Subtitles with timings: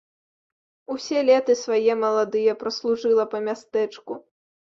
[0.93, 4.13] Усе леты свае маладыя праслужыла па мястэчку.